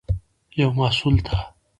[0.59, 1.37] یو محصول ته